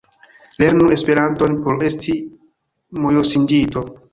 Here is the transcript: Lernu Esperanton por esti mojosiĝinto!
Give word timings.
Lernu 0.63 0.87
Esperanton 0.95 1.59
por 1.67 1.77
esti 1.91 2.17
mojosiĝinto! 3.05 3.89